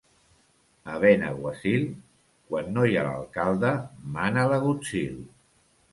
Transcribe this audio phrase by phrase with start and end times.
[0.93, 1.83] A Benaguasil,
[2.53, 3.75] quan no hi ha l'alcalde
[4.17, 5.25] mana l'agutzil.